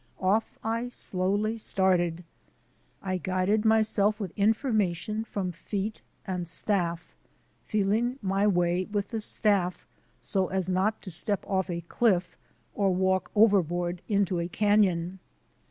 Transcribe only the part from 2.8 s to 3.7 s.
I guided